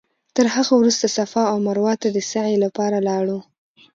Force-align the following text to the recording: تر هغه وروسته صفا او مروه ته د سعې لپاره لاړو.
تر 0.35 0.45
هغه 0.55 0.73
وروسته 0.79 1.05
صفا 1.17 1.43
او 1.51 1.57
مروه 1.67 1.93
ته 2.01 2.07
د 2.11 2.17
سعې 2.31 2.55
لپاره 2.63 2.97
لاړو. 3.07 3.39